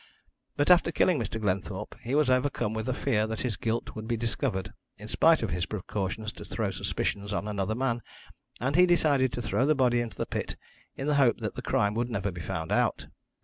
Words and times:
But 0.57 0.71
after 0.71 0.91
killing 0.91 1.19
Mr. 1.19 1.39
Glenthorpe 1.39 1.95
he 2.01 2.15
was 2.15 2.27
overcome 2.27 2.73
with 2.73 2.87
the 2.87 2.93
fear 2.95 3.27
that 3.27 3.41
his 3.41 3.55
guilt 3.55 3.93
would 3.93 4.07
be 4.07 4.17
discovered, 4.17 4.73
in 4.97 5.07
spite 5.07 5.43
of 5.43 5.51
his 5.51 5.67
precautions 5.67 6.31
to 6.31 6.43
throw 6.43 6.71
suspicions 6.71 7.31
on 7.31 7.47
another 7.47 7.75
man, 7.75 8.01
and 8.59 8.75
he 8.75 8.87
decided 8.87 9.31
to 9.33 9.43
throw 9.43 9.63
the 9.67 9.75
body 9.75 9.99
into 9.99 10.17
the 10.17 10.25
pit 10.25 10.55
in 10.97 11.05
the 11.05 11.17
hope 11.21 11.37
that 11.41 11.53
the 11.53 11.61
crime 11.61 11.93
would 11.93 12.09
never 12.09 12.31
be 12.31 12.41
found 12.41 12.71
out. 12.71 13.09